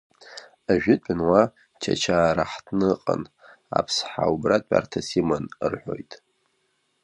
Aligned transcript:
Ажәытәан 0.71 1.19
уа 1.29 1.41
Чачаа 1.81 2.35
раҳҭны 2.37 2.87
ыҟан, 2.93 3.23
аԥсҳа 3.77 4.33
убра 4.33 4.57
тәарҭас 4.67 5.09
иман,— 5.19 5.45
рҳәоит. 5.71 6.11